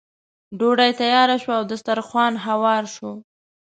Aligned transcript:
ډوډۍ 0.57 0.91
تیاره 1.01 1.35
شوه 1.43 1.55
او 1.59 1.65
دسترخوان 1.71 2.33
هوار 2.45 2.83
شو. 2.95 3.11